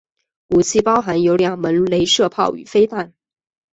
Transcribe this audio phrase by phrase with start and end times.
[0.47, 3.13] 武器包含有两门雷射炮与飞弹。